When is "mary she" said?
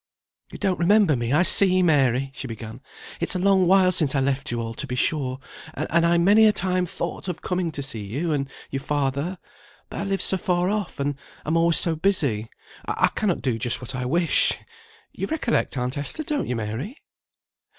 1.83-2.47